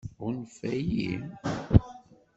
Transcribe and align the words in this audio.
Ɣunfan-iyi? 0.25 1.11